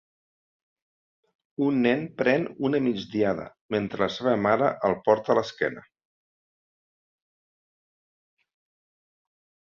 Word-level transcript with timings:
Un 1.65 1.75
nen 1.81 1.99
pren 2.21 2.45
una 2.69 2.79
migdiada 2.85 3.45
mentre 3.75 4.01
la 4.03 4.07
seva 4.15 4.33
mare 4.45 4.69
el 4.91 4.95
porta 5.09 5.33
a 5.33 5.35
l'esquena 5.39 5.83